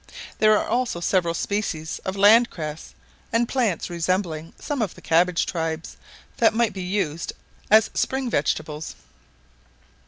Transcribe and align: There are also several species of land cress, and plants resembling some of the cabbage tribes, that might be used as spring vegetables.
There 0.39 0.57
are 0.57 0.67
also 0.67 0.99
several 0.99 1.35
species 1.35 1.99
of 2.05 2.15
land 2.15 2.49
cress, 2.49 2.95
and 3.31 3.47
plants 3.47 3.87
resembling 3.87 4.53
some 4.59 4.81
of 4.81 4.95
the 4.95 4.99
cabbage 5.01 5.45
tribes, 5.45 5.95
that 6.37 6.55
might 6.55 6.73
be 6.73 6.81
used 6.81 7.33
as 7.69 7.91
spring 7.93 8.27
vegetables. 8.27 8.95